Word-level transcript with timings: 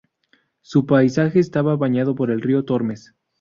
Su 0.61 0.87
paisaje 0.87 1.37
está 1.37 1.61
bañado 1.61 2.15
por 2.15 2.31
el 2.31 2.41
río 2.41 2.65
Tormes. 2.65 3.13